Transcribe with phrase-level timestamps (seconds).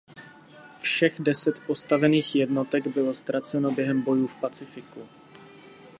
[0.79, 5.01] Všech deset postavených jednotek bylo ztraceno během bojů v Pacifiku.